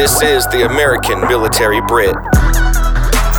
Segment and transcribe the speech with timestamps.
[0.00, 2.16] This is the American Military Brit.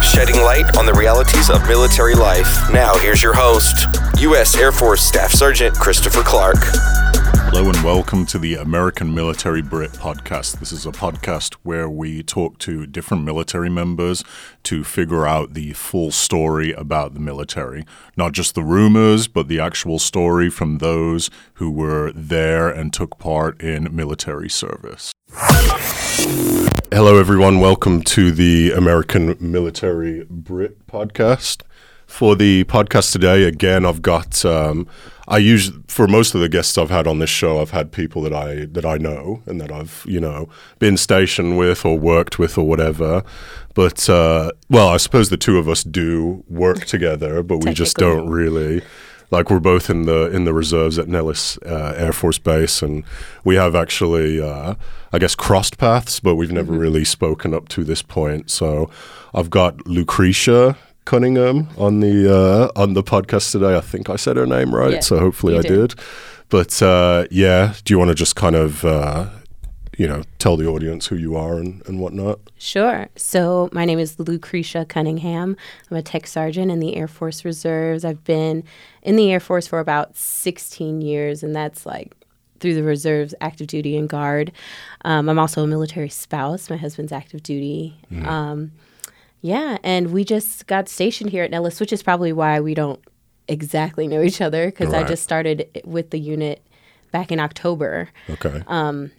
[0.04, 2.72] Shedding light on the realities of military life.
[2.72, 3.87] Now, here's your host,
[4.19, 4.56] U.S.
[4.56, 6.58] Air Force Staff Sergeant Christopher Clark.
[6.59, 10.59] Hello and welcome to the American Military Brit podcast.
[10.59, 14.23] This is a podcast where we talk to different military members
[14.62, 17.86] to figure out the full story about the military.
[18.16, 23.18] Not just the rumors, but the actual story from those who were there and took
[23.18, 25.12] part in military service.
[25.34, 27.59] Hello, everyone.
[27.59, 31.62] Welcome to the American Military Brit podcast.
[32.05, 34.88] For the podcast today, again, I've got um,
[35.30, 38.22] I use for most of the guests I've had on this show, I've had people
[38.23, 40.49] that I that I know and that I've you know
[40.80, 43.23] been stationed with or worked with or whatever.
[43.73, 47.95] But uh, well, I suppose the two of us do work together, but we just
[47.95, 48.81] don't really
[49.31, 53.03] like we're both in the in the reserves at Nellis uh, Air Force Base, and
[53.44, 54.76] we have actually, uh,
[55.12, 56.81] I guess, crossed paths, but we've never mm-hmm.
[56.81, 58.52] really spoken up to this point.
[58.52, 58.89] So,
[59.34, 62.33] I've got Lucretia Cunningham on the
[62.75, 63.75] uh, on the podcast today.
[63.75, 65.91] I think I said her name right, yeah, so hopefully I did.
[65.91, 66.00] did.
[66.50, 69.30] But uh, yeah, do you want to just kind of uh,
[70.02, 72.39] you know tell the audience who you are and, and whatnot?
[72.57, 73.07] Sure.
[73.16, 75.55] So my name is Lucretia Cunningham.
[75.91, 78.03] I'm a tech sergeant in the Air Force Reserves.
[78.03, 78.63] I've been
[79.03, 82.16] in the Air Force for about 16 years, and that's like
[82.59, 84.52] through the reserves, active duty, and guard.
[85.05, 86.67] Um, I'm also a military spouse.
[86.67, 87.95] My husband's active duty.
[88.11, 88.25] Mm.
[88.25, 88.72] Um,
[89.41, 92.99] yeah, and we just got stationed here at Nellis, which is probably why we don't
[93.47, 95.05] exactly know each other because right.
[95.05, 96.66] I just started with the unit
[97.11, 98.09] back in October.
[98.27, 98.63] Okay.
[98.66, 99.11] Um,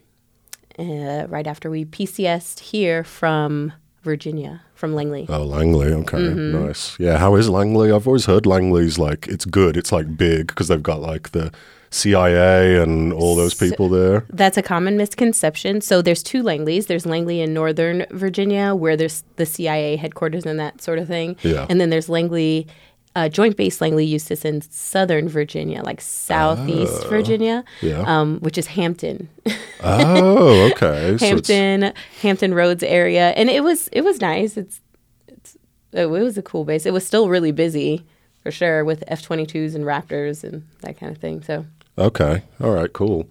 [0.78, 5.26] uh, right after we PCSed here from Virginia, from Langley.
[5.28, 5.92] Oh, Langley.
[5.92, 6.66] Okay, mm-hmm.
[6.66, 6.98] nice.
[6.98, 7.92] Yeah, how is Langley?
[7.92, 9.76] I've always heard Langley's like it's good.
[9.76, 11.52] It's like big because they've got like the
[11.92, 14.24] CIA and all those people there?
[14.30, 15.80] That's a common misconception.
[15.80, 16.86] So there's two Langleys.
[16.86, 21.36] There's Langley in Northern Virginia, where there's the CIA headquarters and that sort of thing.
[21.42, 21.66] Yeah.
[21.68, 22.66] And then there's Langley,
[23.14, 28.02] uh, Joint Base Langley Eustis in Southern Virginia, like Southeast oh, Virginia, yeah.
[28.06, 29.28] um, which is Hampton.
[29.82, 31.16] oh, okay.
[31.18, 34.56] Hampton, so Hampton Roads area, and it was it was nice.
[34.56, 34.80] It's
[35.28, 35.56] it's
[35.92, 36.86] it was a cool base.
[36.86, 38.04] It was still really busy
[38.42, 41.42] for sure with F twenty twos and Raptors and that kind of thing.
[41.42, 41.66] So
[41.98, 42.42] Okay.
[42.60, 42.92] All right.
[42.92, 43.28] Cool.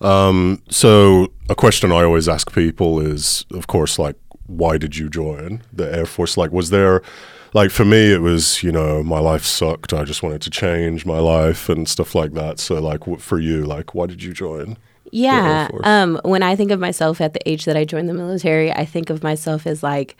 [0.00, 5.08] Um, so a question I always ask people is, of course, like, why did you
[5.08, 6.36] join the Air Force?
[6.36, 7.02] Like, was there,
[7.54, 9.94] like, for me, it was, you know, my life sucked.
[9.94, 12.58] I just wanted to change my life and stuff like that.
[12.58, 14.76] So, like, for you, like, why did you join?
[15.12, 15.68] Yeah.
[15.84, 18.84] Um, when I think of myself at the age that I joined the military, I
[18.84, 20.16] think of myself as like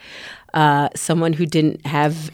[0.53, 2.31] uh, someone who didn't have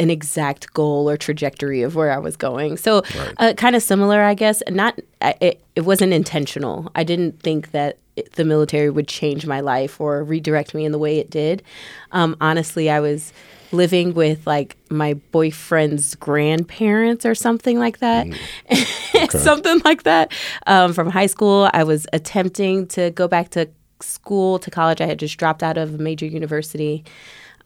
[0.00, 2.76] an exact goal or trajectory of where I was going.
[2.78, 3.34] So, right.
[3.36, 4.60] uh, kind of similar, I guess.
[4.68, 6.90] Not it, it wasn't intentional.
[6.96, 10.90] I didn't think that it, the military would change my life or redirect me in
[10.90, 11.62] the way it did.
[12.10, 13.32] Um, honestly, I was
[13.70, 18.26] living with like my boyfriend's grandparents or something like that.
[18.26, 18.94] Mm.
[19.18, 19.38] Okay.
[19.38, 20.32] something like that.
[20.68, 23.68] Um, from high school, I was attempting to go back to
[24.00, 25.00] school, to college.
[25.00, 27.04] I had just dropped out of a major university.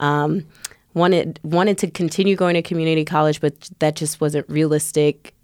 [0.01, 0.47] Um,
[0.95, 5.35] wanted wanted to continue going to community college, but that just wasn't realistic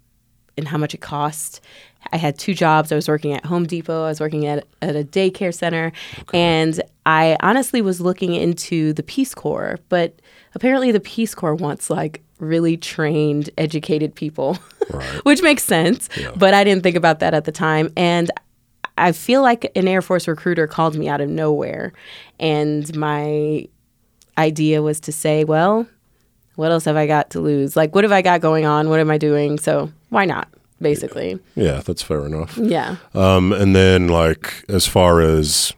[0.59, 1.61] in how much it cost.
[2.11, 2.91] I had two jobs.
[2.91, 4.05] I was working at Home Depot.
[4.05, 5.91] I was working at, at a daycare center.
[6.21, 6.39] Okay.
[6.39, 10.19] And I honestly was looking into the Peace Corps, but
[10.55, 14.57] apparently the Peace Corps wants like really trained, educated people,
[14.89, 15.25] right.
[15.25, 16.09] which makes sense.
[16.17, 16.31] Yeah.
[16.35, 17.91] But I didn't think about that at the time.
[17.95, 18.31] And
[18.97, 21.93] I feel like an Air Force recruiter called me out of nowhere.
[22.39, 23.67] And my
[24.37, 25.87] idea was to say, well,
[26.55, 27.75] what else have I got to lose?
[27.75, 28.89] Like, what have I got going on?
[28.89, 29.57] What am I doing?
[29.59, 30.49] So why not?
[30.81, 31.39] Basically.
[31.55, 32.57] Yeah, that's fair enough.
[32.57, 32.97] Yeah.
[33.13, 35.73] Um, and then like as far as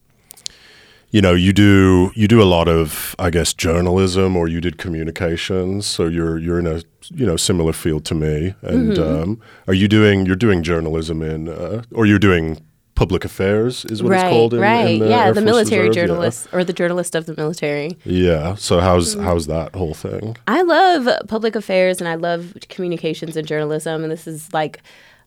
[1.12, 4.78] you know, you do you do a lot of I guess journalism or you did
[4.78, 8.56] communications, so you're you're in a you know similar field to me.
[8.62, 9.24] And mm-hmm.
[9.24, 12.62] um, are you doing you're doing journalism in uh, or you're doing
[13.02, 14.54] public affairs is what right, it's called.
[14.54, 15.96] In, right, in the yeah, Air the Force military Reserve.
[15.96, 16.59] journalist yeah.
[16.59, 17.98] or the journalist of the military.
[18.06, 18.53] Yeah.
[18.53, 19.24] So how's mm.
[19.24, 20.38] how's that whole thing?
[20.48, 24.84] I love public affairs and I love communications and journalism, and this is like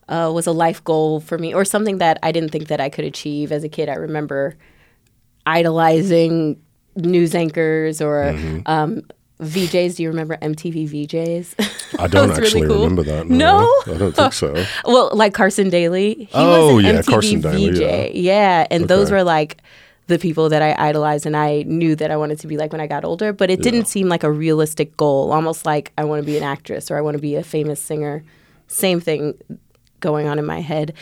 [0.08, 2.88] uh, was a life goal for me or something that I didn't think that I
[2.88, 3.88] could achieve as a kid.
[3.88, 4.56] I remember
[5.44, 6.62] idolizing
[6.94, 8.60] news anchors or mm-hmm.
[8.66, 9.02] um,
[9.40, 9.96] VJs.
[9.96, 11.98] Do you remember MTV VJs?
[11.98, 12.84] I don't actually really cool.
[12.84, 13.28] remember that.
[13.28, 13.60] No?
[13.86, 13.94] no?
[13.94, 14.64] I don't think so.
[14.84, 16.14] well, like Carson Daly.
[16.14, 17.70] He oh, was an yeah, MTV Carson Daly.
[17.70, 17.80] VJ.
[17.80, 18.88] Yeah, yeah and okay.
[18.88, 19.58] those were like
[20.06, 22.80] the people that I idolized and I knew that I wanted to be like when
[22.80, 23.70] I got older, but it yeah.
[23.70, 26.98] didn't seem like a realistic goal, almost like I want to be an actress or
[26.98, 28.22] I want to be a famous singer.
[28.68, 29.34] Same thing
[30.00, 30.92] going on in my head.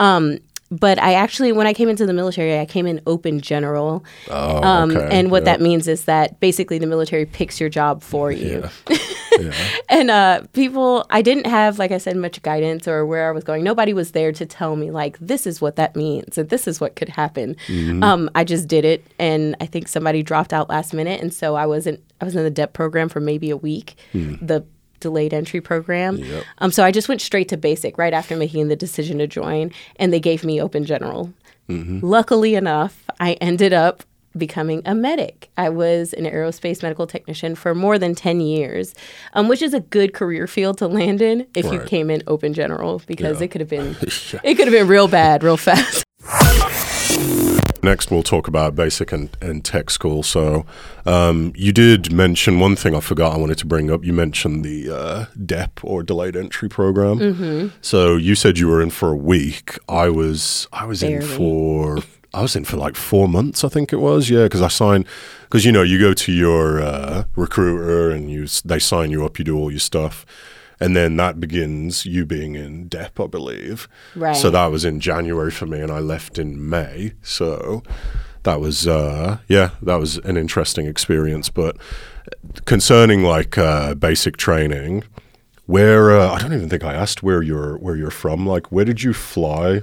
[0.00, 0.38] Um,
[0.70, 4.04] but I actually, when I came into the military, I came in open general.
[4.28, 5.08] Oh, Um, okay.
[5.10, 5.52] and what yeah.
[5.52, 8.68] that means is that basically the military picks your job for you.
[8.88, 8.98] Yeah.
[9.40, 9.52] yeah.
[9.88, 13.44] And uh, people, I didn't have, like I said, much guidance or where I was
[13.44, 13.64] going.
[13.64, 16.80] Nobody was there to tell me, like, this is what that means and this is
[16.80, 17.56] what could happen.
[17.68, 18.02] Mm-hmm.
[18.02, 19.06] Um, I just did it.
[19.18, 21.20] And I think somebody dropped out last minute.
[21.22, 24.64] And so I wasn't, I was in the DEP program for maybe a week, the
[25.00, 26.16] delayed entry program.
[26.18, 26.44] Yep.
[26.58, 29.72] Um, so I just went straight to basic right after making the decision to join.
[29.96, 31.32] And they gave me open general.
[31.68, 32.00] Mm-hmm.
[32.04, 34.02] Luckily enough, I ended up
[34.36, 35.50] becoming a medic.
[35.56, 38.94] I was an aerospace medical technician for more than 10 years,
[39.32, 42.54] um, which is a good career field to land in if you came in open
[42.54, 43.44] general because Yeah.
[43.46, 43.96] it could have been
[44.44, 46.04] it could have been real bad real fast.
[47.82, 50.22] Next, we'll talk about basic and, and tech school.
[50.22, 50.66] So,
[51.06, 54.04] um, you did mention one thing I forgot I wanted to bring up.
[54.04, 57.18] You mentioned the uh, DEP or delayed entry program.
[57.18, 57.68] Mm-hmm.
[57.80, 59.78] So you said you were in for a week.
[59.88, 61.98] I was I was in for
[62.34, 63.64] I was in for like four months.
[63.64, 64.28] I think it was.
[64.28, 65.06] Yeah, because I signed
[65.42, 69.38] because you know you go to your uh, recruiter and you they sign you up.
[69.38, 70.26] You do all your stuff.
[70.80, 73.88] And then that begins you being in DEP, I believe.
[74.14, 74.36] Right.
[74.36, 77.14] So that was in January for me, and I left in May.
[77.22, 77.82] So
[78.44, 81.50] that was, uh, yeah, that was an interesting experience.
[81.50, 81.76] But
[82.64, 85.04] concerning like uh, basic training,
[85.66, 88.46] where uh, I don't even think I asked where you're where you're from.
[88.46, 89.82] Like, where did you fly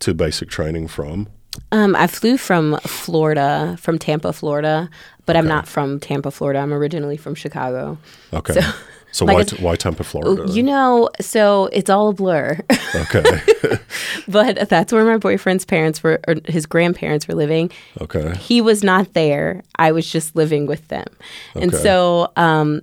[0.00, 1.28] to basic training from?
[1.72, 4.88] Um, I flew from Florida, from Tampa, Florida,
[5.26, 6.60] but I'm not from Tampa, Florida.
[6.60, 7.98] I'm originally from Chicago.
[8.32, 8.54] Okay.
[8.54, 8.70] So-
[9.12, 10.50] So, like why, t- why Tampa, Florida?
[10.52, 12.58] You know, so it's all a blur.
[12.94, 13.40] okay.
[14.28, 17.70] but that's where my boyfriend's parents were, or his grandparents were living.
[18.00, 18.34] okay.
[18.38, 19.62] he was not there.
[19.76, 21.06] I was just living with them.
[21.54, 22.82] And so, um,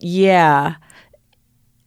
[0.00, 0.74] yeah.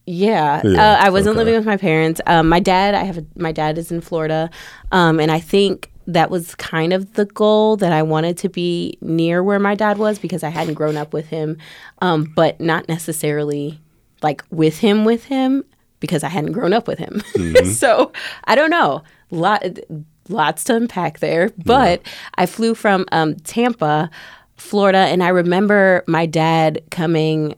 [0.08, 1.46] Yeah, Yeah, uh, I wasn't okay.
[1.46, 2.20] living with my parents.
[2.26, 4.50] Um, my dad, I have a, my dad is in Florida,
[4.92, 8.98] um, and I think that was kind of the goal that I wanted to be
[9.02, 11.58] near where my dad was because I hadn't grown up with him,
[12.02, 13.80] um, but not necessarily
[14.22, 15.64] like with him with him
[16.00, 17.22] because I hadn't grown up with him.
[17.66, 18.12] so
[18.46, 19.04] I don't know.
[19.30, 19.64] Lot
[20.28, 22.02] lots to unpack there, but
[22.36, 24.10] I flew from um, Tampa,
[24.58, 27.56] Florida, and I remember my dad coming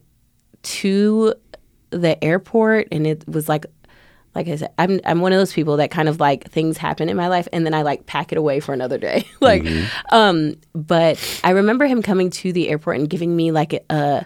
[0.63, 1.33] to
[1.89, 3.65] the airport, and it was like.
[4.35, 7.07] Like I said, I'm I'm one of those people that kind of like things happen
[7.09, 9.27] in my life and then I like pack it away for another day.
[9.41, 9.65] like
[10.11, 14.25] um but I remember him coming to the airport and giving me like a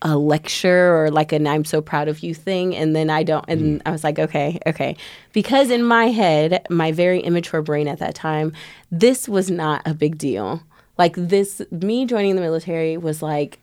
[0.00, 2.76] a lecture or like an I'm so proud of you thing.
[2.76, 4.96] And then I don't and I was like okay okay.
[5.32, 8.52] Because in my head my very immature brain at that time
[8.92, 10.62] this was not a big deal.
[10.98, 13.58] Like this me joining the military was like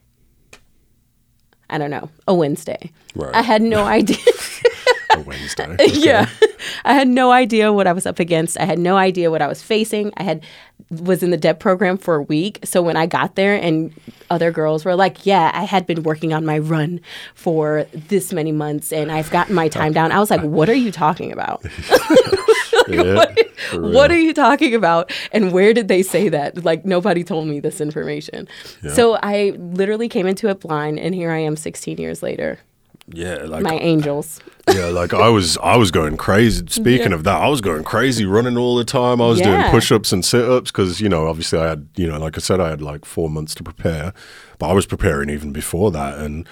[1.70, 2.92] I don't know a Wednesday.
[3.16, 3.34] Right.
[3.34, 4.18] I had no idea
[5.16, 5.76] A Wednesday.
[5.94, 6.30] yeah.
[6.86, 8.60] i had no idea what i was up against.
[8.60, 10.12] I had no idea what i was facing.
[10.18, 10.44] I had
[10.90, 12.60] was in the dep program for a week.
[12.64, 13.94] So when i got there and
[14.30, 17.00] other girls were like yeah i had been working on my run
[17.36, 20.12] for this many months and i've gotten my time down.
[20.12, 21.66] I was like what are you talking about?
[22.88, 23.40] Yeah, what,
[23.74, 25.12] what are you talking about?
[25.32, 26.64] And where did they say that?
[26.64, 28.48] Like nobody told me this information.
[28.94, 32.60] So i literally came into it blind and here i am 16 years later
[33.07, 34.40] Yeah, like my angels
[34.74, 36.66] yeah, like I was, I was going crazy.
[36.69, 39.22] Speaking of that, I was going crazy, running all the time.
[39.22, 42.38] I was doing push-ups and sit-ups because you know, obviously, I had, you know, like
[42.38, 44.13] I said, I had like four months to prepare,
[44.58, 46.48] but I was preparing even before that, and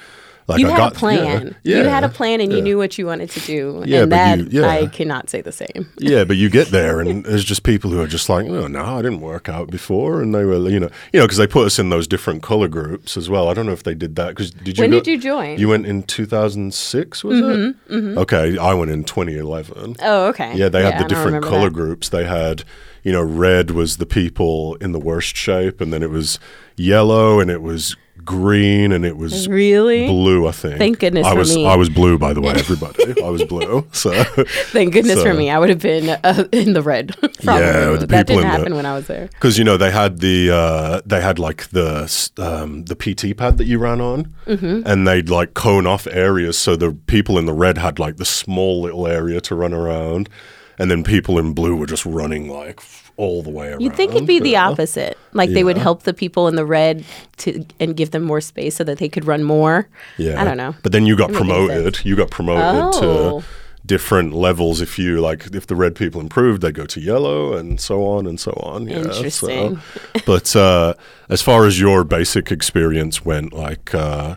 [0.48, 1.56] like you I had got a plan.
[1.64, 3.84] Yeah, you had a plan and you knew what you wanted to do.
[3.86, 4.68] Yeah, and that you- yeah.
[4.70, 5.90] I cannot say the same.
[6.00, 8.84] Yeah, but you get there and there's just people who are just like, oh, no,
[8.84, 11.66] I didn't work out before, and they were, you know, you know, because they put
[11.66, 13.48] us in those different color groups as well.
[13.50, 14.84] I don't know if they did that because did you?
[14.84, 15.58] When go- did you join?
[15.60, 17.44] You went in 2006, was it?
[17.44, 18.18] Mm-hmm, mm-hmm.
[18.20, 19.96] Okay, I went in 2011.
[20.02, 20.56] oh, okay.
[20.56, 21.74] Yeah, they had the different color that.
[21.74, 22.10] groups.
[22.10, 22.64] They had,
[23.04, 26.40] you know, red was the people in the worst shape, and then it was
[26.76, 30.08] yellow, and it was green, and it was Really?
[30.08, 30.48] blue.
[30.48, 30.78] I think.
[30.78, 31.66] Thank goodness I for was me.
[31.66, 33.22] I was blue, by the way, everybody.
[33.24, 33.88] I was blue.
[33.92, 34.12] So
[34.72, 35.50] Thank goodness for me.
[35.50, 37.16] I would have been uh, in the red.
[37.44, 37.64] Probably.
[37.66, 39.28] Yeah, the that people didn't in the- happen when I was there.
[39.28, 42.04] because you know they had the uh, they had like the
[42.38, 44.82] um, the PT pad that you ran on, Mm-hmm.
[44.86, 48.26] and they'd like cone off areas so the people in the red had like the
[48.26, 50.30] small little area to run around,
[50.78, 52.82] and then people in blue were just running like
[53.18, 53.82] all the way around.
[53.82, 55.18] You'd think it'd be the opposite.
[55.34, 57.06] Like they would help the people in the red
[57.38, 59.88] to and give them more space so that they could run more.
[60.18, 60.76] Yeah, I don't know.
[60.84, 62.06] But then you got Doesn't make any promoted.
[62.06, 62.64] You got promoted
[62.96, 63.40] Oh.
[63.42, 63.46] to
[63.86, 64.82] different levels.
[64.82, 68.26] If you like, if the red people improved, they go to yellow, and so on
[68.28, 68.88] and so on.
[68.88, 69.78] Yeah, Interesting.
[69.78, 70.94] So, but uh,
[71.30, 73.94] as far as your basic experience went, like.
[73.94, 74.36] Uh,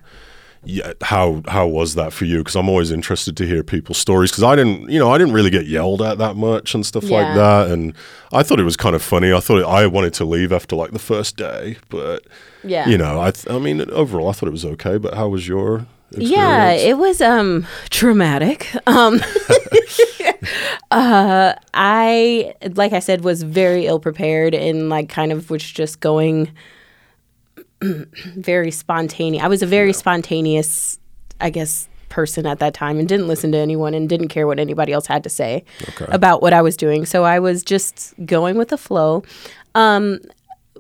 [0.67, 2.39] yeah, how how was that for you?
[2.39, 4.31] Because I'm always interested to hear people's stories.
[4.31, 7.05] Because I didn't, you know, I didn't really get yelled at that much and stuff
[7.05, 7.17] Yeah.
[7.19, 7.71] like that.
[7.71, 7.95] And
[8.33, 9.33] I thought it was kind of funny.
[9.33, 12.25] I thought I wanted to leave after like the first day, but
[12.65, 12.89] Yeah.
[12.89, 14.99] you know, I th- I mean, overall, I thought it was okay.
[14.99, 15.87] But how was your?
[16.11, 16.31] Experience?
[16.37, 18.69] Yeah, it was um traumatic.
[18.87, 19.21] Um
[20.91, 26.01] uh I like I said was very ill prepared and like kind of was just
[26.01, 26.51] going
[27.83, 29.43] very spontaneous.
[29.45, 30.99] I was a very spontaneous
[31.41, 34.59] I guess person at that time and didn't listen to anyone and didn't care what
[34.59, 36.07] anybody else had to say Okay.
[36.09, 37.05] about what I was doing.
[37.05, 39.23] So I was just going with the flow.
[39.75, 40.21] Um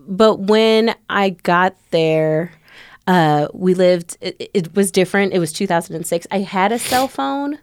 [0.08, 2.52] but when I got there,
[3.08, 4.16] uh, we lived.
[4.20, 5.32] It, it was different.
[5.32, 6.26] It was 2006.
[6.30, 7.58] I had a cell phone,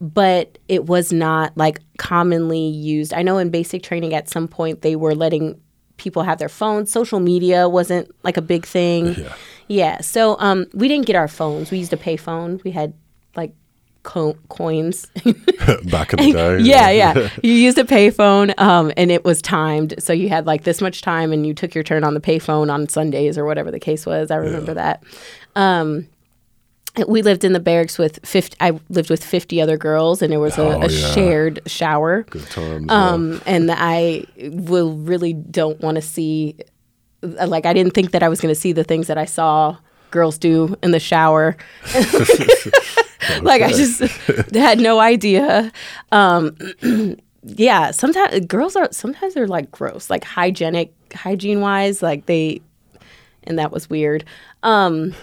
[0.00, 3.12] but it was not like commonly used.
[3.12, 5.60] I know in basic training at some point they were letting
[6.02, 6.90] people have their phones.
[6.90, 9.14] Social media wasn't like a big thing.
[9.14, 9.34] Yeah.
[9.68, 10.00] Yeah.
[10.00, 11.70] So um, we didn't get our phones.
[11.70, 12.60] We used a pay phone.
[12.64, 12.92] We had
[13.36, 13.54] like
[14.02, 15.06] co- coins.
[15.84, 16.58] back in the day.
[16.58, 17.28] yeah, yeah.
[17.42, 19.94] You used a payphone, um, and it was timed.
[19.98, 22.70] So you had like this much time, and you took your turn on the payphone
[22.70, 24.30] on Sundays or whatever the case was.
[24.30, 25.02] I remember that.
[25.54, 26.08] Um,
[27.08, 30.40] we lived in the barracks with 50 I lived with 50 other girls and there
[30.40, 31.10] was a, Oh, a yeah.
[31.14, 32.24] shared shower.
[32.24, 32.86] Good times.
[32.88, 33.08] yeah.
[33.10, 36.56] Um, and I will really don't want to see
[37.22, 39.76] like I didn't think that I was going to see the things that I saw
[40.10, 41.56] girls do in the shower.
[43.42, 44.00] like I just
[44.54, 45.72] had no idea.
[46.10, 46.56] Um,
[47.42, 52.60] yeah, sometimes girls are sometimes they're like gross, like hygienic hygiene wise, like they
[53.44, 54.24] and that was weird.
[54.62, 55.14] Um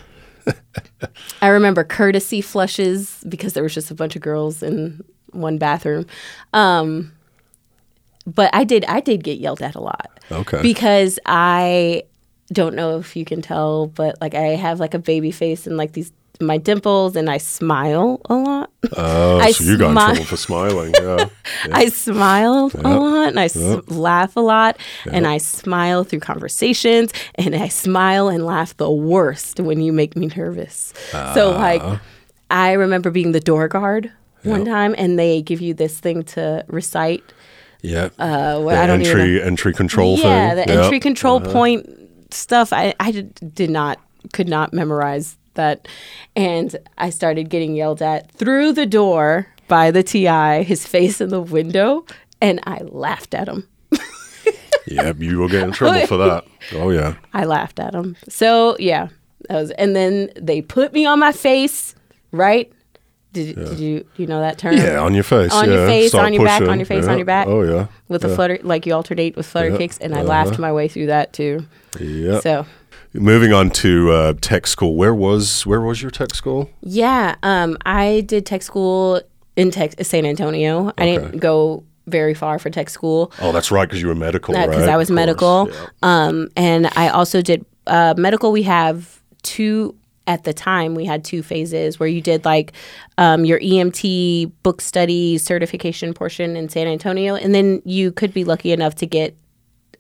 [1.42, 6.06] I remember courtesy flushes because there was just a bunch of girls in one bathroom.
[6.54, 7.12] Um
[8.26, 10.62] but I did I did get yelled at a lot Okay.
[10.62, 12.04] because I
[12.52, 15.78] don't know if you can tell, but like I have like a baby face and
[15.78, 18.72] like these my dimples and I smile a lot.
[18.96, 20.94] Oh, I so you got in trouble for smiling.
[20.94, 21.28] Yeah.
[21.72, 24.78] I smile a lot and I s- laugh a lot
[25.12, 30.16] and I smile through conversations and I smile and laugh the worst when you make
[30.16, 30.94] me nervous.
[31.12, 31.84] so like
[32.50, 34.12] I remember being the door guard
[34.44, 37.24] one time and they give you this thing to recite
[37.82, 38.10] Yeah.
[38.18, 40.66] uh, what the I don't entry entry control yeah, thing.
[40.66, 40.84] the Yep.
[40.86, 41.90] entry control point
[42.32, 42.72] stuff.
[42.72, 44.00] I, I did not,
[44.32, 45.88] could not memorize that.
[46.36, 51.30] And I started getting yelled at through the door by the TI, his face in
[51.30, 52.06] the window,
[52.42, 53.68] and I laughed at him.
[54.88, 56.46] Yeah, you will get in trouble for that.
[56.74, 57.16] Oh yeah.
[57.34, 58.16] I laughed at him.
[58.28, 59.10] So, yeah.
[59.48, 61.94] That was, and then they put me on my face,
[62.32, 62.72] right?
[63.34, 64.76] Did, did you you know that term?
[64.76, 65.52] Yeah, on your face.
[65.54, 65.76] On yeah.
[65.76, 67.12] your face, Start on your back, on your face, Yeah.
[67.12, 67.48] on your back.
[67.48, 67.86] Oh yeah.
[68.08, 69.78] With a flutter, like you alternate with flutter Yeah.
[69.78, 70.30] kicks, and I Uh-huh.
[70.30, 71.66] laughed my way through that too.
[72.00, 72.40] Yeah.
[72.40, 72.66] So,
[73.14, 74.96] Moving on to uh, tech school.
[74.96, 76.70] Where was where was your tech school?
[76.82, 79.22] Yeah, um, I did tech school
[79.56, 80.92] in tech San Antonio.
[80.98, 84.56] I didn't go very far for tech school Oh, that's right, because you were medical,
[84.56, 84.68] right?
[84.68, 84.94] because right?
[84.94, 85.70] I was medical.
[85.72, 85.86] yeah.
[86.02, 88.52] Um, and I also did uh, medical.
[88.52, 89.96] We have two
[90.28, 90.94] at the time.
[90.96, 92.74] We had two phases where you did like
[93.18, 98.44] um, your EMT book study certification portion in San Antonio, and then you could be
[98.44, 99.36] lucky enough to get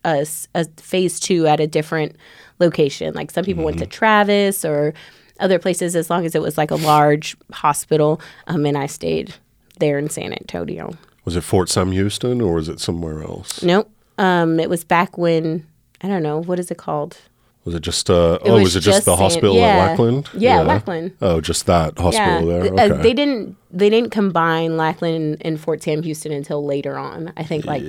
[0.03, 0.25] a,
[0.55, 2.15] a phase two at a different
[2.59, 3.13] location.
[3.13, 4.93] Like some people went to Travis or
[5.39, 8.19] other places, as long as it was like a large hospital.
[8.47, 9.35] Um, and I stayed
[9.79, 10.91] there in San Antonio.
[11.25, 13.63] Was it Fort Sam Houston or was it somewhere else?
[13.63, 13.89] Nope.
[14.17, 15.65] Um, it was back when
[16.01, 17.17] I don't know what is it called.
[17.65, 19.67] Was it just uh oh, was was it just, just the San- hospital yeah.
[19.67, 20.29] at Lackland?
[20.33, 21.15] Yeah, Lackland.
[21.21, 22.63] Oh, just that hospital there.
[22.63, 22.89] Okay.
[22.89, 27.31] uh, they didn't they didn't combine Lackland and, and Fort Sam Houston until later on.
[27.37, 27.83] I think like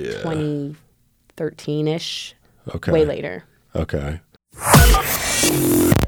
[1.49, 2.35] 2013 ish,
[2.75, 2.91] okay.
[2.91, 3.43] way later.
[3.75, 4.19] Okay.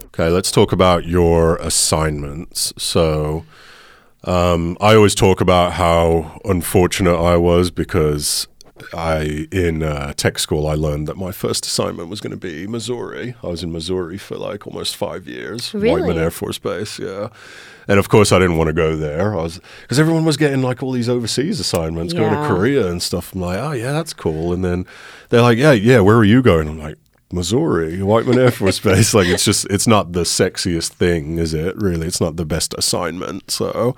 [0.05, 2.71] Okay, let's talk about your assignments.
[2.77, 3.45] So,
[4.25, 8.47] um, I always talk about how unfortunate I was because
[8.93, 12.65] I, in uh, tech school, I learned that my first assignment was going to be
[12.65, 13.35] Missouri.
[13.43, 16.19] I was in Missouri for like almost five years, Whiteman Really?
[16.19, 17.29] Air Force Base, yeah.
[17.87, 19.37] And of course, I didn't want to go there.
[19.37, 23.01] I was because everyone was getting like all these overseas assignments, going to Korea and
[23.01, 23.33] stuff.
[23.33, 24.53] I'm like, oh yeah, that's cool.
[24.53, 24.85] And then
[25.29, 26.67] they're like, yeah, yeah, where are you going?
[26.67, 26.97] I'm like,
[27.31, 29.13] Missouri, Whiteman Air Force Base.
[29.13, 31.75] Like, it's just, it's not the sexiest thing, is it?
[31.75, 33.49] Really, it's not the best assignment.
[33.49, 33.95] So,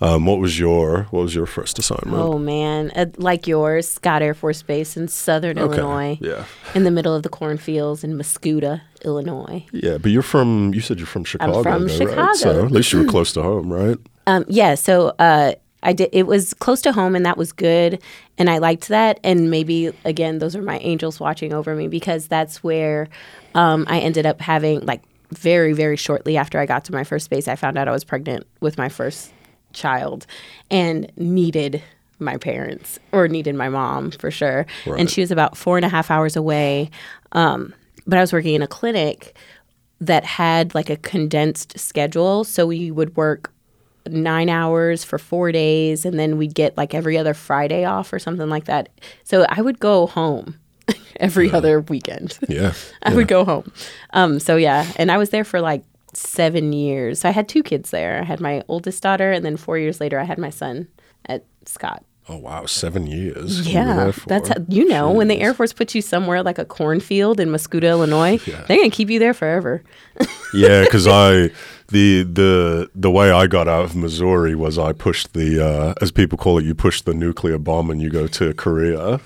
[0.00, 2.16] um, what was your, what was your first assignment?
[2.16, 6.44] Oh man, uh, like yours, Scott Air Force Base in Southern Okay, Illinois, yeah.
[6.74, 9.64] in the middle of the cornfields in Mascoutah, Illinois.
[9.72, 11.62] Yeah, but you're from, you said you're from Chicago.
[11.62, 12.22] from though, Chicago.
[12.22, 12.36] Right?
[12.36, 13.98] So at least you were close to home, right?
[14.26, 16.10] Um, yeah, so uh, I did.
[16.12, 18.02] It was close to home, and that was good,
[18.36, 19.20] and I liked that.
[19.22, 23.08] And maybe again, those are my angels watching over me because that's where
[23.54, 27.30] um, I ended up having like very, very shortly after I got to my first
[27.30, 29.32] base, I found out I was pregnant with my first
[29.76, 30.26] child
[30.70, 31.82] and needed
[32.18, 34.66] my parents or needed my mom for sure.
[34.86, 34.98] Right.
[34.98, 36.90] And she was about four and a half hours away.
[37.32, 37.74] Um,
[38.06, 39.36] but I was working in a clinic
[40.00, 42.44] that had like a condensed schedule.
[42.44, 43.52] So we would work
[44.08, 48.18] nine hours for four days and then we'd get like every other Friday off or
[48.18, 48.88] something like that.
[49.24, 50.56] So I would go home
[51.20, 52.38] every other weekend.
[52.48, 52.72] Yeah.
[53.02, 53.70] I would go home.
[54.12, 55.82] Um, so yeah, and I was there for like
[56.16, 57.20] seven years.
[57.20, 58.20] So I had two kids there.
[58.20, 60.88] I had my oldest daughter, and then four years later, I had my son
[61.26, 62.04] at Scott.
[62.28, 63.68] Oh wow, seven years.
[63.68, 67.38] Yeah, that's how, you know when the Air Force puts you somewhere like a cornfield
[67.38, 69.84] in Mascoutah, Illinois, they're gonna keep you there forever.
[70.54, 71.50] yeah, because I
[71.88, 76.10] the the the way I got out of Missouri was I pushed the uh, as
[76.10, 79.20] people call it, you push the nuclear bomb and you go to Korea.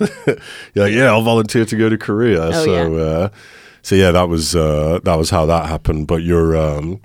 [0.75, 2.49] You're like, yeah, I'll volunteer to go to Korea.
[2.49, 3.03] Oh, so yeah.
[3.03, 3.29] uh,
[3.83, 6.07] so yeah, that was uh, that was how that happened.
[6.07, 7.01] But your um,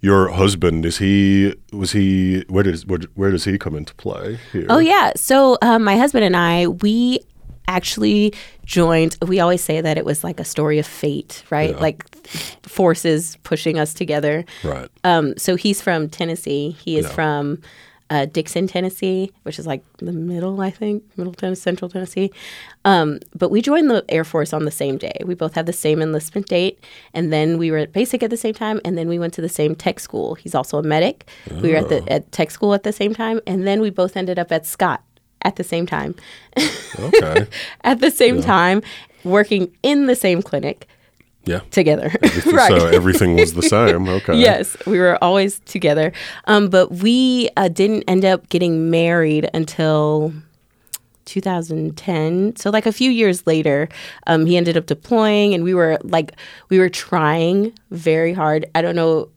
[0.00, 4.38] your husband is he was he where does where, where does he come into play
[4.52, 4.66] here?
[4.68, 5.12] Oh yeah.
[5.16, 7.20] So um, my husband and I, we
[7.66, 8.32] actually
[8.64, 9.16] joined.
[9.26, 11.70] We always say that it was like a story of fate, right?
[11.70, 11.76] Yeah.
[11.80, 12.04] Like
[12.62, 14.44] forces pushing us together.
[14.64, 14.88] right.
[15.04, 16.70] Um, so he's from Tennessee.
[16.70, 17.12] He is Yeah.
[17.12, 17.62] from
[18.10, 22.30] uh, Dickson, Tennessee, which is like the middle, I think, middle Tennessee, central Tennessee.
[22.84, 25.18] Um, but we joined the Air Force on the same day.
[25.24, 28.36] We both had the same enlistment date, and then we were at basic at the
[28.36, 30.34] same time, and then we went to the same tech school.
[30.34, 31.28] He's also a medic.
[31.62, 34.16] We were at the at tech school at the same time, and then we both
[34.16, 35.02] ended up at Scott
[35.42, 36.14] at the same time.
[36.98, 37.46] Okay.
[37.84, 38.82] at the same time,
[39.24, 40.88] working in the same clinic
[41.44, 41.60] yeah.
[41.70, 42.10] together.
[42.52, 42.68] right.
[42.68, 44.08] So everything was the same.
[44.18, 44.36] Okay.
[44.36, 46.12] Yes, we were always together.
[46.46, 50.32] Um, but we uh, didn't end up getting married until
[51.28, 52.56] 2010.
[52.56, 53.88] So like a few years later,
[54.26, 56.32] um, he ended up deploying, and we were like
[56.68, 58.66] we were trying very hard.
[58.74, 59.28] I don't know.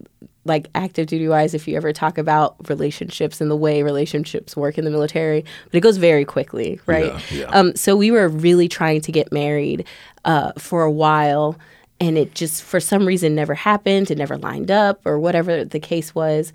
[0.43, 4.79] Like active duty wise, if you ever talk about relationships and the way relationships work
[4.79, 7.13] in the military, but it goes very quickly, right?
[7.29, 7.45] Yeah, yeah.
[7.49, 9.85] Um, so we were really trying to get married
[10.25, 11.59] uh, for a while,
[12.01, 14.11] and it just for some reason never happened.
[14.11, 16.51] It never lined up, or whatever the case was.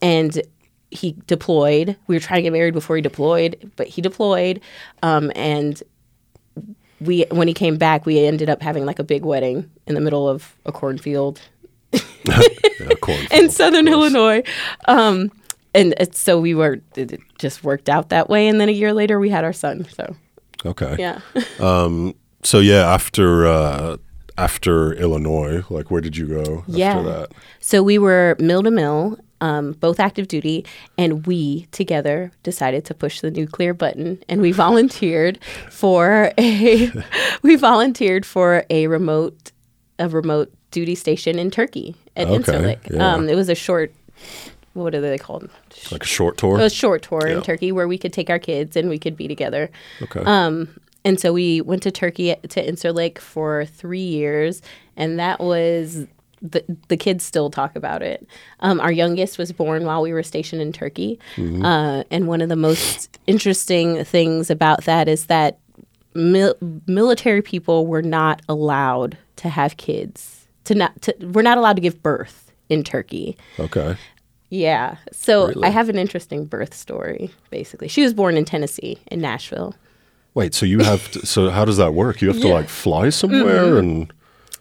[0.00, 0.40] And
[0.92, 1.96] he deployed.
[2.06, 4.60] We were trying to get married before he deployed, but he deployed,
[5.02, 5.82] um, and
[7.00, 10.00] we when he came back, we ended up having like a big wedding in the
[10.00, 11.40] middle of a cornfield
[12.24, 12.40] Yeah,
[13.00, 13.88] cornfield, in Southern.
[13.88, 14.42] Illinois.
[14.86, 15.32] Um,
[15.74, 18.46] and it's, so we were it just worked out that way.
[18.46, 19.86] And then a year later, we had our son.
[19.96, 20.14] So
[20.64, 20.96] Okay.
[20.98, 21.20] yeah.
[22.44, 23.96] So yeah, after uh,
[24.38, 26.96] after Illinois, like where did you go Yeah.
[26.96, 27.28] after that?
[27.60, 30.64] So we were mill to mill, um, both active duty,
[30.96, 35.38] and we together decided to push the nuclear button, and we volunteered
[35.70, 36.90] for a
[37.42, 39.52] we volunteered for a remote
[39.98, 42.90] a remote duty station in Turkey at Okay, Incirlik.
[42.94, 43.14] yeah.
[43.14, 43.92] Um, it was a short.
[44.74, 45.50] What are they called?
[45.90, 46.58] Like a short tour.
[46.58, 47.36] A short tour Yeah.
[47.36, 49.68] in Turkey where we could take our kids and we could be together.
[50.00, 50.20] okay.
[50.24, 50.68] Um,
[51.04, 54.62] and so we went to Turkey to Incirlik for three years,
[54.96, 56.06] and that was
[56.40, 58.26] the the kids still talk about it.
[58.60, 62.48] Um, our youngest was born while we were stationed in Turkey, uh, and one of
[62.48, 65.58] the most interesting things about that is that
[66.14, 70.46] mil- military people were not allowed to have kids.
[70.64, 73.36] To not to, we're not allowed to give birth in Turkey.
[73.58, 73.96] okay.
[74.50, 74.96] Yeah.
[75.12, 75.64] So Really?
[75.66, 77.30] I have an interesting birth story.
[77.50, 79.74] Basically, she was born in Tennessee, in Nashville.
[80.34, 80.54] Wait.
[80.54, 81.10] So you have.
[81.12, 82.22] To, so how does that work?
[82.22, 83.78] You have to like fly somewhere Mm-hmm.
[83.78, 84.12] and.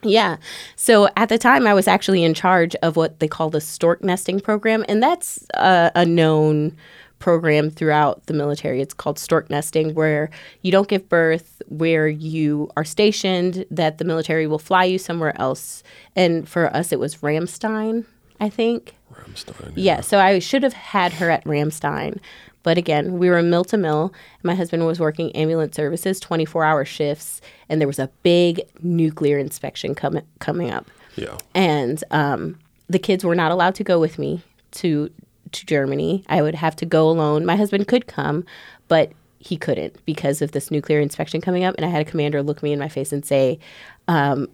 [0.04, 0.38] Yeah.
[0.76, 4.04] So at the time, I was actually in charge of what they call the stork
[4.04, 6.76] nesting program, and that's a, a known
[7.20, 8.82] program throughout the military.
[8.82, 10.32] It's called stork nesting, where
[10.64, 15.40] you don't give birth, where you are stationed, that the military will fly you somewhere
[15.40, 15.84] else.
[16.16, 18.06] And for us, it was Ramstein,
[18.40, 18.96] I think.
[19.14, 19.74] Ramstein.
[19.76, 22.18] Yeah, so I should have had her at Ramstein.
[22.64, 24.14] But again, we were mill to mill.
[24.44, 29.38] My husband was working ambulance services, 24 hour shifts, and there was a big nuclear
[29.38, 30.90] inspection com- coming up.
[31.16, 31.38] Yeah.
[31.54, 34.42] And um, the kids were not allowed to go with me
[34.74, 35.12] to,
[35.52, 36.24] to Germany.
[36.28, 37.46] I would have to go alone.
[37.46, 38.46] My husband could come,
[38.88, 41.76] but he couldn't because of this nuclear inspection coming up.
[41.76, 43.60] And I had a commander look me in my face and say,
[44.08, 44.48] um,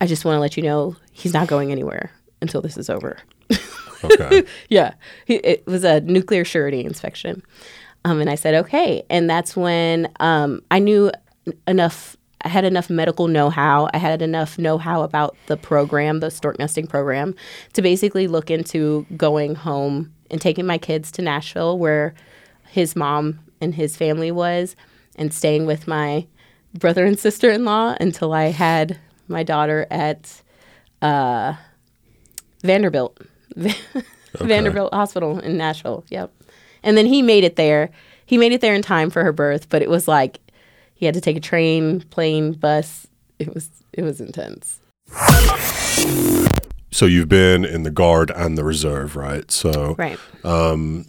[0.00, 2.10] I just want to let you know he's not going anywhere
[2.42, 3.16] until this is over.
[4.12, 4.44] Okay.
[4.68, 4.94] Yeah,
[5.26, 7.42] it was a nuclear surety inspection,
[8.04, 9.04] um, and I said okay.
[9.10, 11.10] And that's when um, I knew
[11.66, 12.16] enough.
[12.42, 13.88] I had enough medical know-how.
[13.92, 17.34] I had enough know-how about the program, the stork nesting program,
[17.72, 22.14] to basically look into going home and taking my kids to Nashville, where
[22.68, 24.76] his mom and his family was,
[25.16, 26.26] and staying with my
[26.74, 30.42] brother and sister-in-law until I had my daughter at
[31.02, 31.54] uh,
[32.62, 33.18] Vanderbilt,
[34.38, 36.04] Vanderbilt Hospital in Nashville.
[36.10, 36.32] Yep.
[36.82, 37.90] And then he made it there.
[38.26, 40.40] He made it there in time for her birth, but it was like
[40.94, 43.06] he had to take a train, plane, bus.
[43.38, 44.80] It was it was intense.
[46.90, 49.50] So you've been in the guard and the reserve, right?
[49.50, 50.18] So Right.
[50.44, 51.06] Um,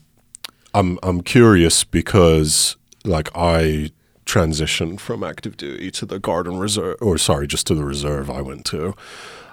[0.74, 3.92] I'm I'm curious because like I
[4.26, 8.30] transitioned from active duty to the guard and reserve, or sorry, just to the reserve.
[8.30, 8.94] I went to,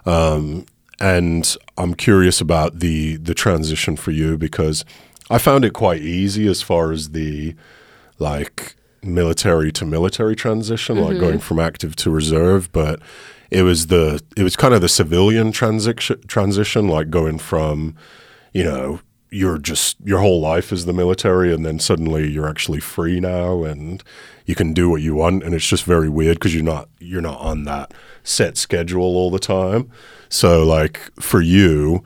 [0.04, 0.66] um,
[1.00, 4.84] and I'm curious about the the transition for you because
[5.30, 7.54] I found it quite easy as far as the
[8.18, 11.20] like military to military transition, like mm-hmm.
[11.20, 13.00] going from active to reserve, but
[13.50, 17.96] it was the it was kind of the civilian transition transition, like going from,
[18.52, 19.00] you know,
[19.34, 23.64] you're just your whole life is the military and then suddenly you're actually free now
[23.64, 24.02] and
[24.46, 27.20] you can do what you want and it's just very weird because you're not you're
[27.20, 27.92] not on that
[28.22, 29.90] set schedule all the time.
[30.28, 32.04] So like for you,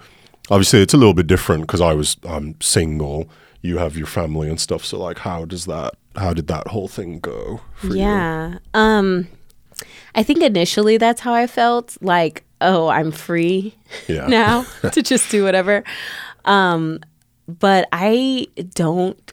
[0.51, 3.29] obviously it's a little bit different because I was I'm single.
[3.61, 4.85] You have your family and stuff.
[4.85, 5.95] So like, how does that?
[6.17, 7.61] How did that whole thing go?
[7.75, 7.97] For You?
[7.97, 8.59] Yeah.
[8.73, 9.29] Um
[10.14, 13.75] I think initially that's how I felt like, oh, I'm free
[14.09, 14.27] Yeah.
[14.41, 15.85] now to just do whatever.
[16.47, 17.01] Um
[17.49, 19.33] but I don't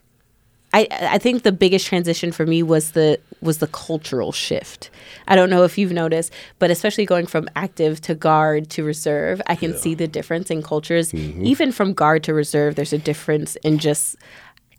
[0.74, 4.90] I I think the biggest transition for me was the was the cultural shift.
[5.28, 9.42] I don't know if you've noticed, but especially going from active to guard to reserve,
[9.48, 11.14] I can see the difference in cultures.
[11.14, 14.18] Even from guard to reserve, there's a difference in just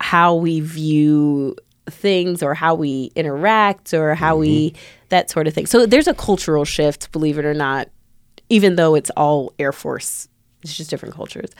[0.00, 1.56] how we view
[1.88, 4.74] things or how we interact or how we
[5.08, 5.66] that sort of thing.
[5.66, 7.88] So there's a cultural shift, believe it or not,
[8.48, 10.28] even though it's all Air Force.
[10.62, 11.50] It's just different cultures.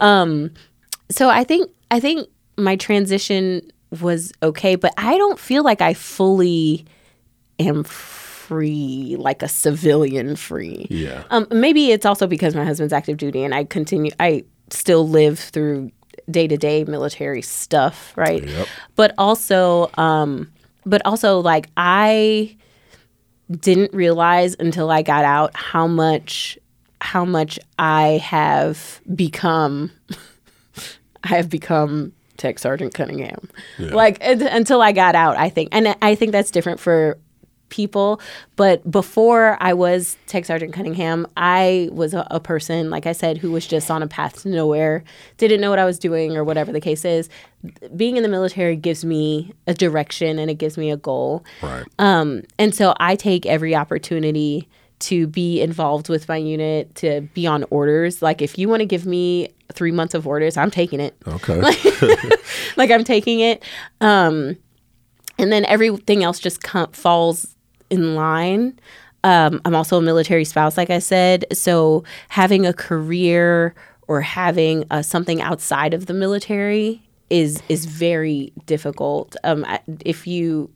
[0.00, 0.50] Um
[1.10, 3.62] so I think I think my transition
[4.00, 6.84] was okay, but I don't feel like I fully
[7.58, 10.86] am free, like a civilian free.
[10.90, 11.24] Yeah.
[11.30, 15.38] Um, maybe it's also because my husband's active duty and I continue, I still live
[15.38, 15.90] through
[16.30, 18.44] day to day military stuff, right?
[18.44, 18.66] Yep.
[18.96, 20.50] But also, um,
[20.84, 22.56] but also, like, I
[23.50, 26.58] didn't realize until I got out how much,
[27.00, 29.90] how much I have become.
[31.24, 33.48] I have become Tech Sergeant Cunningham.
[33.78, 37.18] Like un- until I got out, I think, and I think that's different for
[37.68, 38.20] people.
[38.56, 43.38] But before I was Tech Sergeant Cunningham, I was a, a person, like I said,
[43.38, 45.04] who was just on a path to nowhere,
[45.36, 47.28] didn't know what I was doing or whatever the case is.
[47.94, 51.44] Being in the military gives me a direction and it gives me a goal.
[51.62, 51.84] Right.
[51.98, 54.68] Um, and so I take every opportunity
[55.00, 58.22] to be involved with my unit, to be on orders.
[58.22, 61.16] Like if you want to give me three months of orders, I'm taking it.
[61.26, 61.60] Okay.
[62.76, 63.62] Like I'm taking it.
[64.00, 64.56] Um,
[65.38, 67.56] and then everything else just com- falls
[67.90, 68.78] in line.
[69.24, 71.44] Um, I'm also a military spouse, like I said.
[71.52, 73.74] So having a career
[74.06, 79.36] or having uh, something outside of the military is is very difficult.
[79.44, 79.66] Um,
[80.04, 80.70] if you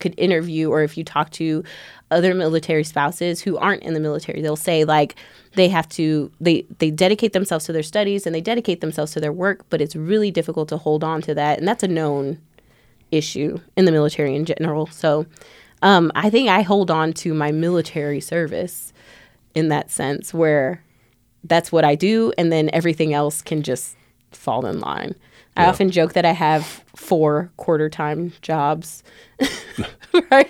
[0.00, 1.62] could interview or if you talk to
[2.10, 4.40] other military spouses who aren't in the military.
[4.40, 5.14] They'll say like
[5.54, 9.20] they have to they they dedicate themselves to their studies and they dedicate themselves to
[9.20, 11.58] their work but it's really difficult to hold on to that.
[11.58, 12.38] And that's a known
[13.10, 14.86] issue in the military in general.
[14.86, 15.26] So
[15.82, 18.92] um, i think i hold on to my military service
[19.54, 20.82] in that sense where
[21.44, 23.96] that's what i do and then everything else can just
[24.30, 25.14] fall in line
[25.58, 29.02] i often joke that i have four quarter time jobs
[30.30, 30.48] right?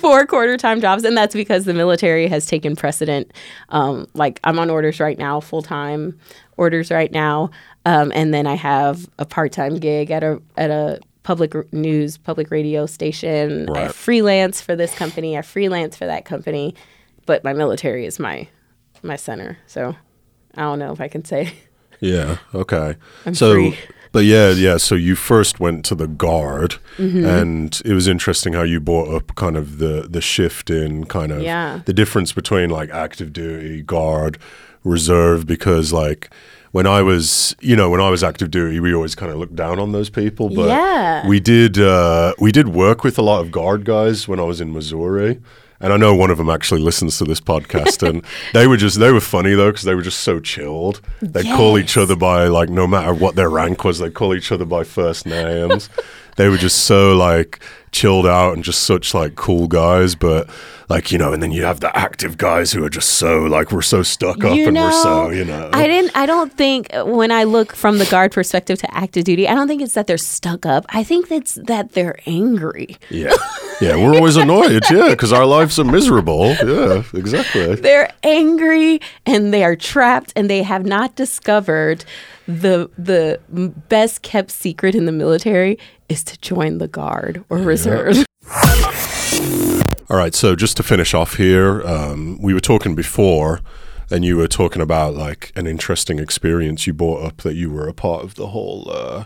[0.00, 1.04] Four quarter time jobs.
[1.04, 3.32] And that's because the military has taken precedent.
[3.70, 6.18] Um, like I'm on orders right now, full time
[6.56, 7.50] orders right now.
[7.84, 11.66] Um, and then I have a part time gig at a at a public r-
[11.72, 13.68] news, public radio station.
[13.70, 15.36] I freelance for this company.
[15.36, 16.74] I freelance for that company.
[17.26, 18.48] But my military is my
[19.02, 19.58] my center.
[19.66, 19.96] So
[20.56, 21.52] I don't know if I can say
[22.00, 22.38] Yeah.
[22.54, 22.96] Okay.
[23.26, 23.78] I'm so, free.
[24.12, 24.76] But yeah, yeah.
[24.76, 27.24] So you first went to the guard, Mm-hmm.
[27.24, 31.32] and it was interesting how you brought up kind of the the shift in kind
[31.32, 31.80] of Yeah.
[31.86, 34.38] the difference between like active duty, guard,
[34.84, 35.46] reserve.
[35.46, 36.30] Because like
[36.72, 39.56] when I was, you know, when I was active duty, we always kind of looked
[39.56, 40.48] down on those people.
[40.48, 41.26] But Yeah.
[41.26, 44.60] we did uh, we did work with a lot of guard guys when I was
[44.60, 45.40] in Missouri.
[45.82, 49.10] And I know one of them actually listens to this podcast, and they were just—they
[49.10, 51.00] were funny though because they were just so chilled.
[51.20, 54.14] They would call each other by like no matter what their rank was, they would
[54.14, 55.90] call each other by first names.
[56.36, 57.60] they were just so like
[57.92, 60.48] chilled out and just such like cool guys, but
[60.88, 63.70] like you know, and then you have the active guys who are just so like
[63.70, 65.70] we're so stuck up You and we're so you know.
[65.72, 66.16] I didn't.
[66.16, 69.54] I don't think uh, when I look from the guard perspective to active duty, I
[69.54, 70.84] don't think it's that they're stuck up.
[70.88, 72.96] I think it's that they're angry.
[73.10, 73.32] yeah,
[73.80, 76.54] yeah, we're always annoyed, yeah, because our lives are miserable.
[76.64, 77.76] Yeah, exactly.
[77.76, 82.04] They're angry and they are trapped, and they have not discovered
[82.48, 83.40] the the
[83.88, 85.78] best kept secret in the military
[86.08, 88.24] is to join the guard or reserve.
[90.10, 93.60] All right, so just to finish off here, um, we were talking before,
[94.10, 97.88] and you were talking about like an interesting experience you brought up that you were
[97.88, 99.24] a part of the whole uh,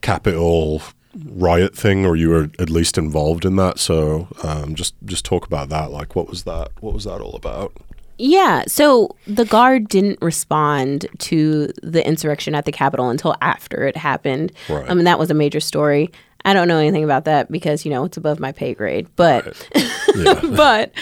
[0.00, 0.82] Capitol
[1.14, 3.78] riot thing, or you were at least involved in that.
[3.78, 5.90] So um, just just talk about that.
[5.90, 6.70] Like, what was that?
[6.80, 7.72] What was that all about?
[8.18, 8.64] Yeah.
[8.66, 14.52] So the guard didn't respond to the insurrection at the Capitol until after it happened.
[14.68, 14.90] Right.
[14.90, 16.10] I mean, that was a major story.
[16.46, 19.08] I don't know anything about that because, you know, it's above my pay grade.
[19.16, 19.68] But,
[20.14, 20.92] Yeah, but,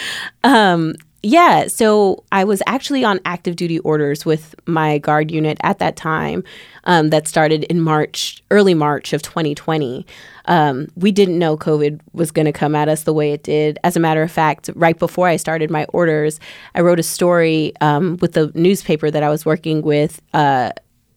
[0.43, 1.69] um, yeah.
[1.69, 6.45] So I was actually on active duty orders with my guard unit at that time
[6.85, 10.07] um, that started in March, early March of 2020.
[10.47, 13.79] Um, we didn't know COVID was going to come at us the way it did.
[13.85, 16.41] As a matter of fact, right before I started my orders,
[16.75, 20.21] I wrote a story um, with the newspaper that I was working with.
[20.35, 20.73] Uh,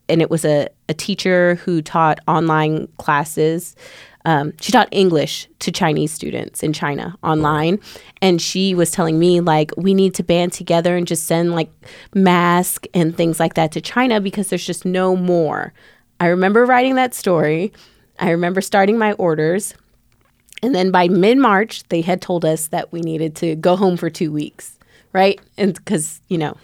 [0.10, 3.76] and it was a, a teacher who taught online classes.
[4.28, 7.80] Um, she taught English to Chinese students in China online.
[8.22, 11.72] And she was telling me, like, we need to band together and just send like
[12.14, 15.72] masks and things like that to China because there's just no more.
[16.20, 17.72] I remember writing that story.
[18.20, 19.74] I remember starting my orders.
[20.62, 23.96] And then by mid March, they had told us that we needed to go home
[23.96, 24.78] for two weeks,
[25.14, 25.40] right?
[25.58, 26.58] And because, you know,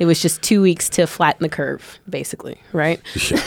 [0.00, 3.00] it was just two weeks to flatten the curve, basically, right?
[3.30, 3.40] yeah.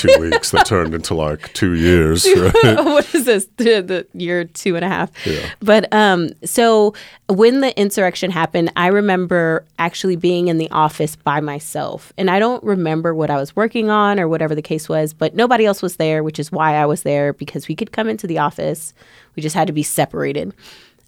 [0.00, 2.26] Two weeks that turned into like two years.
[2.36, 2.54] Right?
[2.84, 3.46] what is this?
[3.60, 5.10] The, the year two and a half.
[5.26, 5.46] Yeah.
[5.60, 6.94] But um, so
[7.28, 12.38] when the insurrection happened, I remember actually being in the office by myself, and I
[12.38, 15.12] don't remember what I was working on or whatever the case was.
[15.12, 18.08] But nobody else was there, which is why I was there because we could come
[18.08, 18.94] into the office.
[19.36, 20.54] We just had to be separated.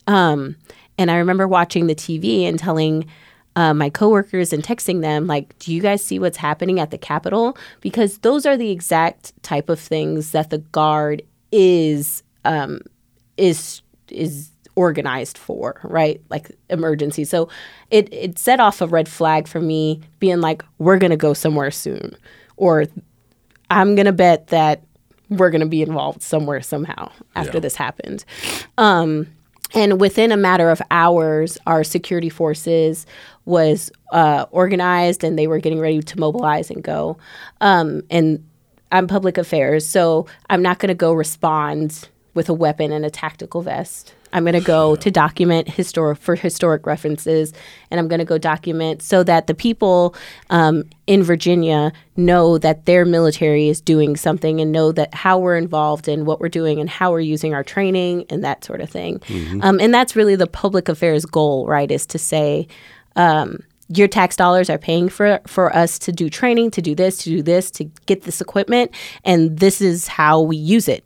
[0.07, 0.57] Um,
[0.98, 3.07] and I remember watching the TV and telling
[3.56, 6.98] uh, my coworkers and texting them like, "Do you guys see what's happening at the
[6.98, 12.80] Capitol?" Because those are the exact type of things that the guard is um,
[13.36, 16.20] is is organized for, right?
[16.30, 17.24] Like emergency.
[17.24, 17.48] So
[17.90, 21.70] it it set off a red flag for me, being like, "We're gonna go somewhere
[21.70, 22.16] soon,"
[22.56, 22.86] or
[23.70, 24.82] "I'm gonna bet that."
[25.30, 27.60] We're going to be involved somewhere somehow after Yeah.
[27.60, 28.22] this happened.
[28.76, 29.28] Um,
[29.74, 33.06] and within a matter of hours, our security forces
[33.44, 37.18] was uh, organized and they were getting ready to mobilize and go.
[37.61, 38.44] Um, and
[38.90, 43.11] I'm public affairs, so I'm not going to go respond with a weapon and a
[43.11, 44.14] tactical vest.
[44.33, 47.53] I'm going to go to document historic for historic references,
[47.90, 50.14] and I'm going to go document so that the people
[50.51, 55.57] um, in Virginia know that their military is doing something and know that how we're
[55.57, 58.90] involved in what we're doing and how we're using our training and that sort of
[58.90, 59.21] thing.
[59.62, 61.90] Um, and that's really the public affairs goal, right?
[61.90, 62.68] Is to say.
[63.16, 63.59] Um,
[63.95, 67.29] your tax dollars are paying for for us to do training, to do this, to
[67.29, 68.90] do this, to get this equipment,
[69.23, 71.05] and this is how we use it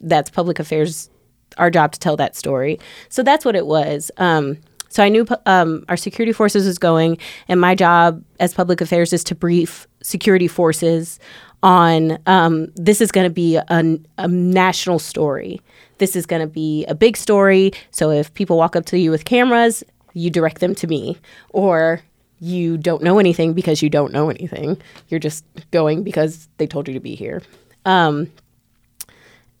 [0.00, 1.10] that's public affairs
[1.58, 2.78] our job to tell that story.
[3.08, 4.10] So that's what it was.
[4.16, 4.58] Um,
[4.90, 9.12] so i knew um, our security forces was going and my job as public affairs
[9.12, 11.20] is to brief security forces
[11.62, 15.60] on um, this is going to be a, a national story.
[15.98, 17.72] This is going to be a big story.
[17.90, 19.84] So if people walk up to you with cameras
[20.18, 21.16] you direct them to me.
[21.50, 22.00] Or
[22.40, 24.80] you don't know anything because you don't know anything.
[25.08, 27.42] You're just going because they told you to be here.
[27.84, 28.30] Um,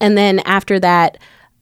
[0.00, 1.18] and then after that,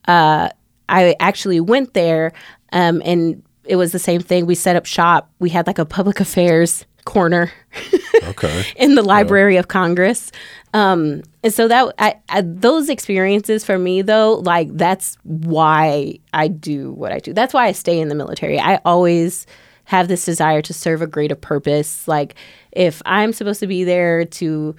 [0.07, 0.49] uh,
[0.89, 2.33] I actually went there,
[2.71, 4.45] um, and it was the same thing.
[4.45, 5.29] We set up shop.
[5.39, 7.51] We had like a public affairs corner
[8.23, 8.65] Okay.
[8.75, 10.31] in the Library of Congress.
[10.73, 16.49] Um, and so that I, I, those experiences for me though, like that's why I
[16.49, 17.33] do what I do.
[17.33, 18.59] That's why I stay in the military.
[18.59, 19.47] I always
[19.85, 22.07] have this desire to serve a greater purpose.
[22.09, 22.35] Like
[22.73, 24.75] if I'm supposed to be there to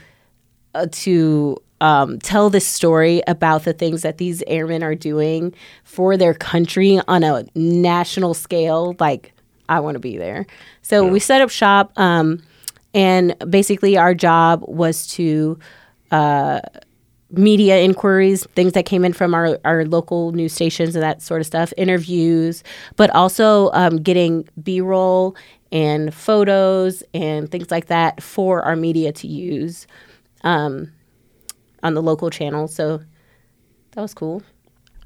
[0.75, 6.17] uh, to um, tell this story about the things that these airmen are doing for
[6.17, 9.33] their country on a national scale, like
[9.69, 10.47] I want to be there.
[10.83, 12.43] So we set up shop, um,
[12.95, 15.59] and basically our job was to
[16.11, 16.61] uh,
[17.31, 21.41] media inquiries, things that came in from our, our local news stations and that sort
[21.41, 22.65] of stuff, interviews,
[22.97, 25.37] but also um, getting B roll
[25.71, 29.87] and photos and things like that for our media to use
[30.43, 30.91] um,
[31.83, 32.69] on the local channel.
[32.69, 33.01] So
[33.93, 34.43] that was cool.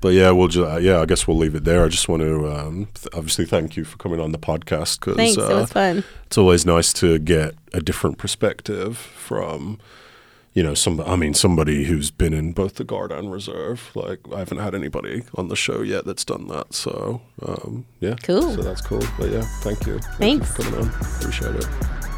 [0.01, 1.85] but yeah, we'll just uh, yeah, I guess we'll leave it there.
[1.85, 5.17] I just want to um, th- obviously thank you for coming on the podcast because
[5.17, 5.37] Thanks.
[5.37, 6.05] it was fun.
[6.27, 9.79] It's always nice to get a different perspective from
[10.55, 13.91] you know, some I mean somebody who's been in both the guard and reserve.
[13.95, 16.75] Like I haven't had anybody on the show yet that's done that.
[16.75, 18.55] So um, yeah, cool.
[18.55, 19.03] So that's cool.
[19.19, 19.99] But yeah, thank you.
[19.99, 20.95] Thanks thank you for coming on.
[21.01, 22.12] Appreciate it.